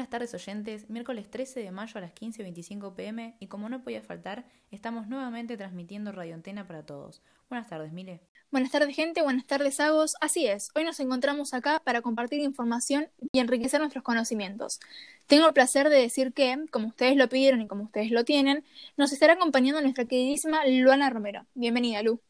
[0.00, 4.00] buenas tardes oyentes, miércoles 13 de mayo a las 15.25 pm y como no podía
[4.00, 7.20] faltar, estamos nuevamente transmitiendo Radio Antena para todos.
[7.50, 8.22] Buenas tardes, Mile.
[8.50, 10.14] Buenas tardes gente, buenas tardes Agos.
[10.22, 14.80] Así es, hoy nos encontramos acá para compartir información y enriquecer nuestros conocimientos.
[15.26, 18.64] Tengo el placer de decir que, como ustedes lo pidieron y como ustedes lo tienen,
[18.96, 21.44] nos estará acompañando nuestra queridísima Luana Romero.
[21.52, 22.22] Bienvenida, Lu.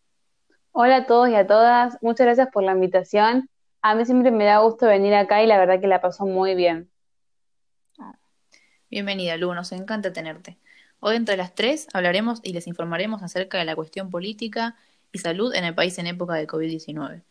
[0.73, 3.49] Hola a todos y a todas, muchas gracias por la invitación.
[3.81, 6.57] A mí siempre me da gusto venir acá y la verdad que la pasó muy
[6.57, 6.91] bien.
[8.91, 10.59] Bienvenida, Lu, nos encanta tenerte.
[10.99, 14.77] Hoy entre las tres hablaremos y les informaremos acerca de la cuestión política
[15.13, 17.23] y salud en el país en época de COVID-19.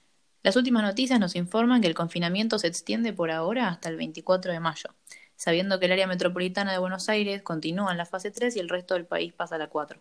[0.41, 4.54] Las últimas noticias nos informan que el confinamiento se extiende por ahora hasta el 24
[4.54, 4.95] de mayo,
[5.35, 8.70] sabiendo que el área metropolitana de Buenos Aires continúa en la fase 3 y el
[8.70, 9.99] resto del país pasa a la 4.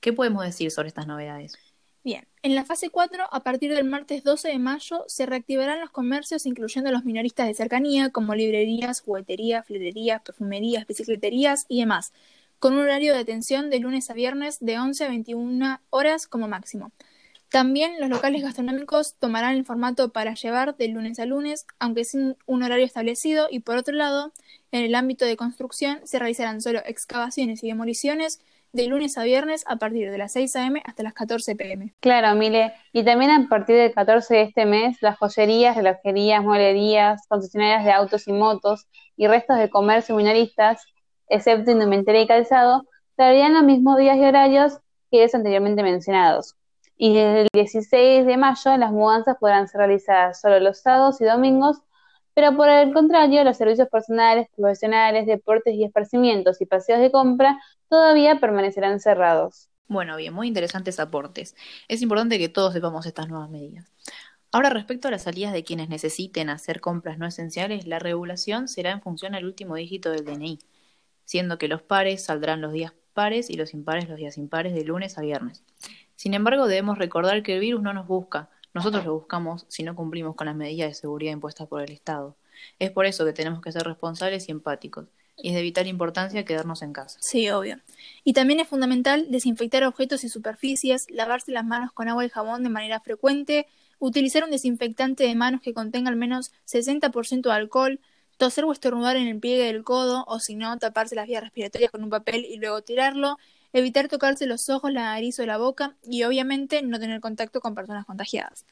[0.00, 1.56] ¿Qué podemos decir sobre estas novedades?
[2.04, 5.90] Bien, en la fase 4, a partir del martes 12 de mayo, se reactivarán los
[5.90, 12.12] comercios incluyendo los minoristas de cercanía, como librerías, jugueterías, fleterías, perfumerías, bicicleterías y demás,
[12.58, 16.46] con un horario de atención de lunes a viernes de 11 a 21 horas como
[16.46, 16.92] máximo.
[17.54, 22.36] También los locales gastronómicos tomarán el formato para llevar de lunes a lunes, aunque sin
[22.46, 24.32] un horario establecido, y por otro lado,
[24.72, 28.40] en el ámbito de construcción se realizarán solo excavaciones y demoliciones
[28.72, 30.82] de lunes a viernes a partir de las 6 a.m.
[30.84, 31.94] hasta las 14 p.m.
[32.00, 32.72] Claro, Mile.
[32.92, 37.92] Y también a partir del 14 de este mes, las joyerías, relojerías, mueblerías, concesionarias de
[37.92, 40.82] autos y motos y restos de comercio minoristas
[41.28, 42.82] excepto indumentaria y calzado,
[43.14, 46.56] traerían los mismos días y horarios que los anteriormente mencionados.
[46.96, 51.24] Y desde el 16 de mayo las mudanzas podrán ser realizadas solo los sábados y
[51.24, 51.82] domingos,
[52.34, 57.60] pero por el contrario, los servicios personales, profesionales, deportes y esparcimientos y paseos de compra
[57.88, 59.68] todavía permanecerán cerrados.
[59.86, 61.54] Bueno, bien, muy interesantes aportes.
[61.88, 63.92] Es importante que todos sepamos estas nuevas medidas.
[64.50, 68.92] Ahora, respecto a las salidas de quienes necesiten hacer compras no esenciales, la regulación será
[68.92, 70.58] en función al último dígito del DNI
[71.24, 74.84] siendo que los pares saldrán los días pares y los impares los días impares de
[74.84, 75.62] lunes a viernes.
[76.16, 79.94] Sin embargo, debemos recordar que el virus no nos busca, nosotros lo buscamos si no
[79.94, 82.36] cumplimos con las medidas de seguridad impuestas por el Estado.
[82.80, 86.44] Es por eso que tenemos que ser responsables y empáticos, y es de vital importancia
[86.44, 87.18] quedarnos en casa.
[87.20, 87.78] Sí, obvio.
[88.24, 92.64] Y también es fundamental desinfectar objetos y superficies, lavarse las manos con agua y jabón
[92.64, 93.66] de manera frecuente,
[94.00, 98.00] utilizar un desinfectante de manos que contenga al menos 60% de alcohol,
[98.38, 101.92] toser o estornudar en el pliegue del codo, o si no, taparse las vías respiratorias
[101.92, 103.38] con un papel y luego tirarlo,
[103.74, 107.74] evitar tocarse los ojos, la nariz o la boca y obviamente no tener contacto con
[107.74, 108.64] personas contagiadas.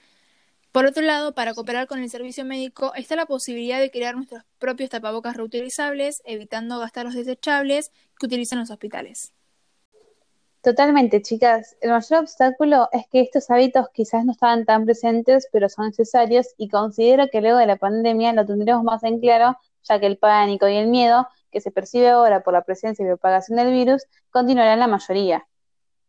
[0.71, 4.45] Por otro lado, para cooperar con el servicio médico está la posibilidad de crear nuestros
[4.59, 9.35] propios tapabocas reutilizables, evitando gastar los desechables que utilizan los hospitales.
[10.63, 11.77] Totalmente, chicas.
[11.81, 16.55] El mayor obstáculo es que estos hábitos quizás no estaban tan presentes, pero son necesarios
[16.57, 20.19] y considero que luego de la pandemia lo tendremos más en claro, ya que el
[20.19, 24.07] pánico y el miedo que se percibe ahora por la presencia y propagación del virus
[24.31, 25.47] continuará en la mayoría.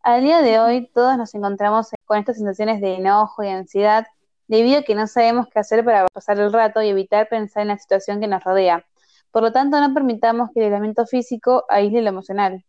[0.01, 4.07] Al día de hoy todos nos encontramos con estas sensaciones de enojo y ansiedad
[4.47, 7.69] debido a que no sabemos qué hacer para pasar el rato y evitar pensar en
[7.69, 8.85] la situación que nos rodea.
[9.31, 12.63] Por lo tanto, no permitamos que el elemento físico aísle lo emocional.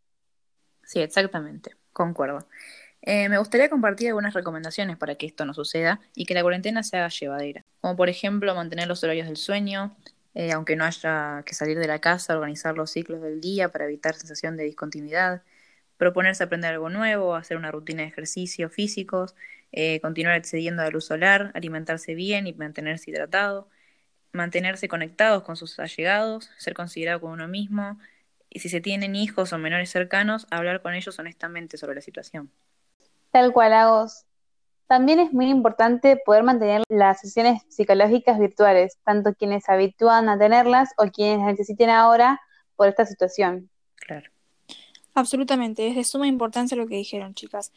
[0.82, 2.46] Sí, exactamente, concuerdo.
[3.02, 6.82] Eh, me gustaría compartir algunas recomendaciones para que esto no suceda y que la cuarentena
[6.82, 9.94] se haga llevadera, como por ejemplo mantener los horarios del sueño,
[10.34, 13.84] eh, aunque no haya que salir de la casa, organizar los ciclos del día para
[13.86, 15.42] evitar sensación de discontinuidad,
[15.96, 19.34] proponerse aprender algo nuevo, hacer una rutina de ejercicios físicos,
[19.72, 23.68] eh, continuar accediendo a la luz solar, alimentarse bien y mantenerse hidratado,
[24.32, 27.98] mantenerse conectados con sus allegados, ser considerado con uno mismo,
[28.50, 32.50] y si se tienen hijos o menores cercanos, hablar con ellos honestamente sobre la situación.
[33.30, 34.26] Tal cual, Agos.
[34.86, 40.90] También es muy importante poder mantener las sesiones psicológicas virtuales, tanto quienes habitúan a tenerlas
[40.98, 42.40] o quienes necesiten ahora
[42.76, 43.70] por esta situación.
[43.96, 44.30] Claro.
[45.14, 47.72] Absolutamente, es de suma importancia lo que dijeron, chicas.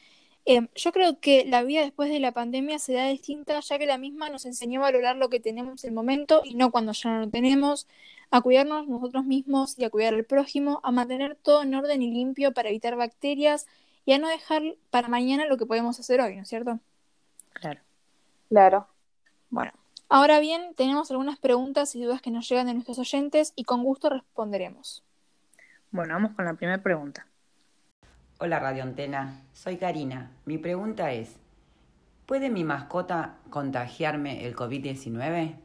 [0.49, 3.97] Em, yo creo que la vida después de la pandemia será distinta, ya que la
[3.97, 7.09] misma nos enseñó a valorar lo que tenemos en el momento y no cuando ya
[7.11, 7.87] no lo tenemos,
[8.31, 12.11] a cuidarnos nosotros mismos y a cuidar al prójimo, a mantener todo en orden y
[12.11, 13.67] limpio para evitar bacterias
[14.05, 16.79] y a no dejar para mañana lo que podemos hacer hoy, ¿no es cierto?
[17.59, 17.81] Claro.
[18.49, 18.87] Claro.
[19.49, 19.71] Bueno,
[20.09, 23.83] ahora bien, tenemos algunas preguntas y dudas que nos llegan de nuestros oyentes y con
[23.83, 25.03] gusto responderemos.
[25.91, 27.27] Bueno, vamos con la primera pregunta.
[28.39, 30.31] Hola Radio Antena, soy Karina.
[30.45, 31.37] Mi pregunta es,
[32.27, 35.55] ¿puede mi mascota contagiarme el COVID-19?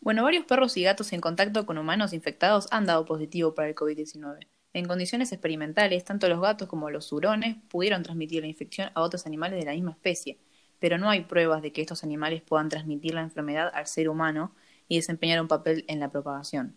[0.00, 3.74] Bueno, varios perros y gatos en contacto con humanos infectados han dado positivo para el
[3.74, 4.48] COVID-19.
[4.72, 9.26] En condiciones experimentales, tanto los gatos como los hurones pudieron transmitir la infección a otros
[9.26, 10.38] animales de la misma especie,
[10.78, 14.52] pero no hay pruebas de que estos animales puedan transmitir la enfermedad al ser humano
[14.88, 16.74] y desempeñar un papel en la propagación.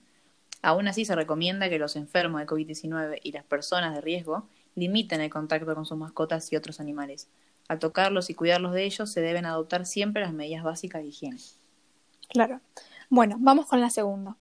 [0.61, 5.21] Aún así, se recomienda que los enfermos de COVID-19 y las personas de riesgo limiten
[5.21, 7.29] el contacto con sus mascotas y otros animales.
[7.67, 11.37] Al tocarlos y cuidarlos de ellos, se deben adoptar siempre las medidas básicas de higiene.
[12.29, 12.61] Claro.
[13.09, 14.37] Bueno, vamos con la segunda.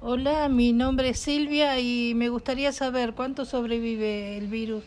[0.00, 4.84] Hola, mi nombre es Silvia y me gustaría saber cuánto sobrevive el virus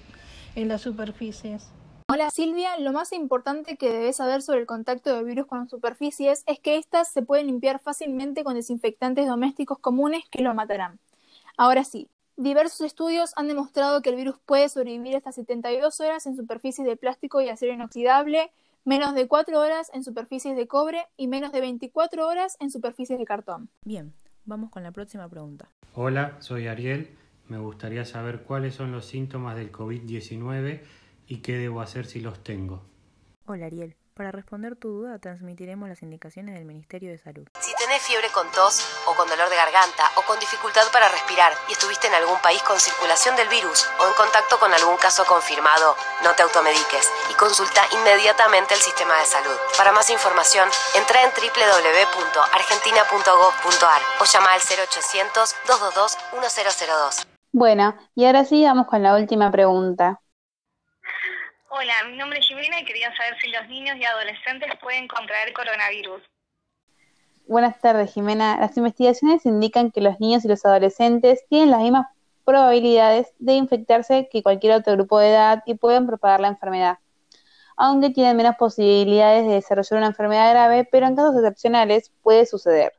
[0.55, 1.67] en las superficies.
[2.13, 6.43] Hola Silvia, lo más importante que debes saber sobre el contacto de virus con superficies
[6.45, 10.99] es que éstas se pueden limpiar fácilmente con desinfectantes domésticos comunes que lo matarán.
[11.55, 16.35] Ahora sí, diversos estudios han demostrado que el virus puede sobrevivir hasta 72 horas en
[16.35, 18.51] superficies de plástico y acero inoxidable,
[18.83, 23.19] menos de 4 horas en superficies de cobre y menos de 24 horas en superficies
[23.19, 23.69] de cartón.
[23.85, 24.11] Bien,
[24.43, 25.69] vamos con la próxima pregunta.
[25.95, 27.15] Hola, soy Ariel.
[27.47, 30.81] Me gustaría saber cuáles son los síntomas del COVID-19
[31.31, 32.83] y qué debo hacer si los tengo.
[33.47, 37.47] Hola Ariel, para responder tu duda transmitiremos las indicaciones del Ministerio de Salud.
[37.55, 41.55] Si tenés fiebre con tos o con dolor de garganta o con dificultad para respirar
[41.69, 45.23] y estuviste en algún país con circulación del virus o en contacto con algún caso
[45.23, 49.55] confirmado, no te automediques y consulta inmediatamente el sistema de salud.
[49.79, 50.67] Para más información,
[50.99, 57.23] entra en www.argentina.gov.ar o llama al 0800 222 1002.
[57.55, 60.19] Bueno, y ahora sí vamos con la última pregunta.
[61.73, 65.53] Hola, mi nombre es Jimena y quería saber si los niños y adolescentes pueden contraer
[65.53, 66.21] coronavirus.
[67.47, 68.57] Buenas tardes, Jimena.
[68.59, 72.07] Las investigaciones indican que los niños y los adolescentes tienen las mismas
[72.43, 76.97] probabilidades de infectarse que cualquier otro grupo de edad y pueden propagar la enfermedad,
[77.77, 82.91] aunque tienen menos posibilidades de desarrollar una enfermedad grave, pero en casos excepcionales puede suceder.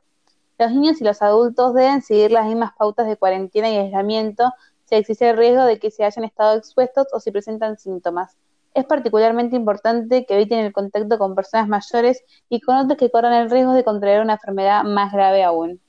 [0.57, 4.51] Los niños y los adultos deben seguir las mismas pautas de cuarentena y aislamiento
[4.85, 8.35] si existe el riesgo de que se hayan estado expuestos o si presentan síntomas.
[8.73, 13.33] Es particularmente importante que eviten el contacto con personas mayores y con otros que corran
[13.33, 15.79] el riesgo de contraer una enfermedad más grave aún.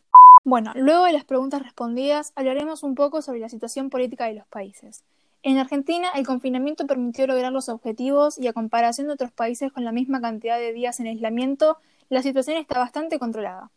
[0.45, 4.47] Bueno, luego de las preguntas respondidas, hablaremos un poco sobre la situación política de los
[4.47, 5.03] países.
[5.43, 9.85] En Argentina, el confinamiento permitió lograr los objetivos y a comparación de otros países con
[9.85, 11.79] la misma cantidad de días en aislamiento,
[12.11, 13.71] la situación está bastante controlada.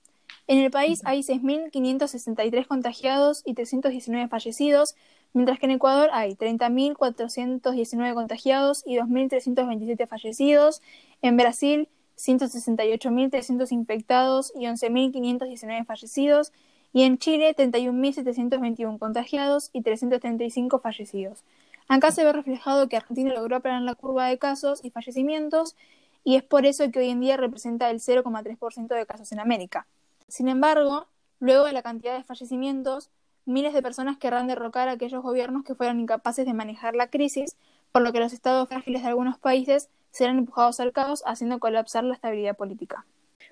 [0.47, 4.95] En el país hay 6.563 contagiados y 319 fallecidos,
[5.37, 10.81] mientras que en Ecuador hay 30.419 contagiados y 2.327 fallecidos,
[11.21, 11.87] en Brasil
[12.17, 16.51] 168.300 infectados y 11.519 fallecidos,
[16.91, 21.43] y en Chile 31.721 contagiados y 335 fallecidos.
[21.87, 25.75] Acá se ve reflejado que Argentina logró aplanar la curva de casos y fallecimientos,
[26.23, 29.85] y es por eso que hoy en día representa el 0,3% de casos en América.
[30.27, 31.05] Sin embargo,
[31.39, 33.11] luego de la cantidad de fallecimientos,
[33.47, 37.55] miles de personas querrán derrocar a aquellos gobiernos que fueron incapaces de manejar la crisis,
[37.91, 42.03] por lo que los estados frágiles de algunos países serán empujados al caos, haciendo colapsar
[42.03, 43.05] la estabilidad política.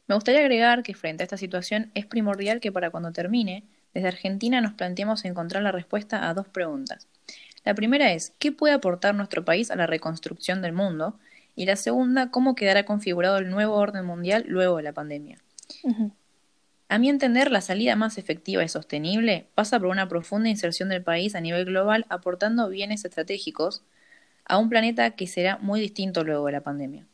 [0.07, 3.63] Me gustaría agregar que frente a esta situación es primordial que para cuando termine,
[3.94, 7.07] desde Argentina nos planteemos encontrar la respuesta a dos preguntas.
[7.63, 11.18] La primera es, ¿qué puede aportar nuestro país a la reconstrucción del mundo?
[11.56, 15.39] Y la segunda, ¿cómo quedará configurado el nuevo orden mundial luego de la pandemia?
[16.87, 21.01] A mi entender, la salida más efectiva y sostenible pasa por una profunda inserción del
[21.01, 23.83] país a nivel global, aportando bienes estratégicos
[24.45, 27.07] a un planeta que será muy distinto luego de la pandemia.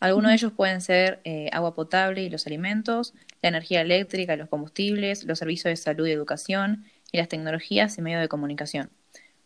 [0.00, 4.36] Algunos de ellos pueden ser eh, agua potable y los alimentos, la energía eléctrica y
[4.38, 8.90] los combustibles, los servicios de salud y educación, y las tecnologías y medios de comunicación.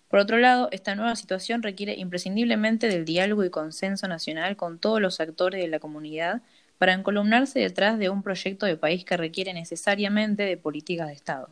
[0.08, 5.00] Por otro lado, esta nueva situación requiere imprescindiblemente del diálogo y consenso nacional con todos
[5.00, 6.42] los actores de la comunidad
[6.82, 11.48] para encolumnarse detrás de un proyecto de país que requiere necesariamente de políticas de Estado.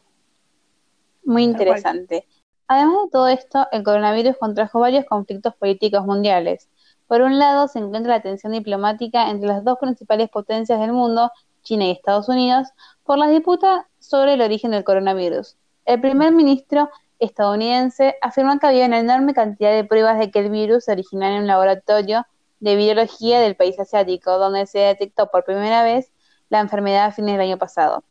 [1.24, 2.26] Muy interesante.
[2.66, 6.68] Además de todo esto, el coronavirus contrajo varios conflictos políticos mundiales.
[7.06, 11.30] Por un lado, se encuentra la tensión diplomática entre las dos principales potencias del mundo,
[11.62, 12.66] China y Estados Unidos,
[13.04, 15.56] por la disputa sobre el origen del coronavirus.
[15.84, 20.50] El primer ministro estadounidense afirmó que había una enorme cantidad de pruebas de que el
[20.50, 22.26] virus se originara en un laboratorio
[22.60, 26.12] de Virología del país asiático, donde se detectó por primera vez
[26.48, 28.04] la enfermedad a fines del año pasado.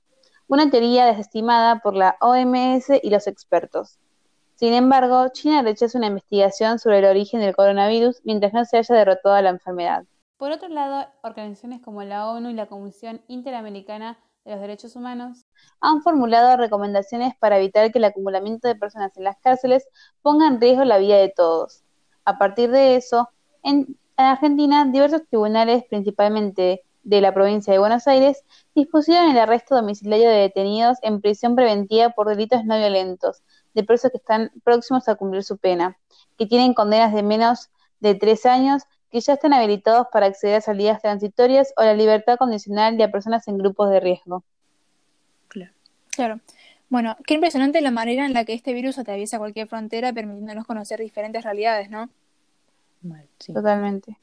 [0.47, 3.99] Una teoría desestimada por la OMS y los expertos.
[4.55, 8.95] Sin embargo, China rechaza una investigación sobre el origen del coronavirus mientras no se haya
[8.95, 10.03] derrotado la enfermedad.
[10.37, 15.45] Por otro lado, organizaciones como la ONU y la Comisión Interamericana de los Derechos Humanos
[15.81, 19.87] han formulado recomendaciones para evitar que el acumulamiento de personas en las cárceles
[20.21, 21.83] ponga en riesgo la vida de todos.
[22.25, 23.29] A partir de eso,
[23.63, 28.43] en en Argentina, diversos tribunales, principalmente de la provincia de Buenos Aires,
[28.75, 33.41] dispusieron el arresto domiciliario de detenidos en prisión preventiva por delitos no violentos,
[33.73, 35.97] de presos que están próximos a cumplir su pena,
[36.37, 37.69] que tienen condenas de menos
[38.01, 42.37] de tres años, que ya están habilitados para acceder a salidas transitorias o la libertad
[42.37, 44.43] condicional de personas en grupos de riesgo.
[46.09, 46.41] Claro.
[46.89, 50.99] Bueno, qué impresionante la manera en la que este virus atraviesa cualquier frontera, permitiéndonos conocer
[50.99, 52.09] diferentes realidades, ¿no?
[53.01, 53.53] Mal, sí.
[53.53, 54.17] Totalmente.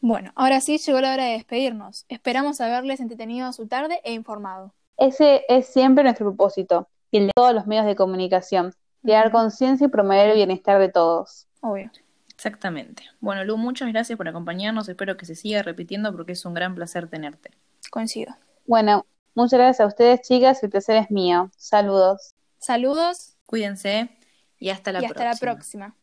[0.00, 2.04] Bueno, ahora sí llegó la hora de despedirnos.
[2.08, 4.72] Esperamos haberles entretenido su tarde e informado.
[4.96, 9.86] Ese es siempre nuestro propósito, y el de todos los medios de comunicación, crear conciencia
[9.86, 11.46] y promover el bienestar de todos.
[11.60, 11.90] Obvio.
[12.34, 13.02] Exactamente.
[13.20, 14.88] Bueno, Lu, muchas gracias por acompañarnos.
[14.88, 17.50] Espero que se siga repitiendo porque es un gran placer tenerte.
[17.90, 18.36] Coincido.
[18.66, 20.62] Bueno, muchas gracias a ustedes, chicas.
[20.62, 21.50] El placer es mío.
[21.56, 22.34] Saludos.
[22.58, 24.10] Saludos Cuídense
[24.58, 25.30] y hasta la y hasta próxima.
[25.30, 25.96] la próxima.